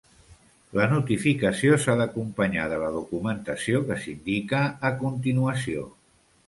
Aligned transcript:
La 0.77 0.87
notificació 0.93 1.75
s'ha 1.83 1.95
d'acompanyar 2.01 2.65
de 2.73 2.81
la 2.85 2.91
documentació 2.99 3.83
que 3.91 4.03
s'indica 4.07 4.67
a 4.93 4.97
continuació. 5.05 5.89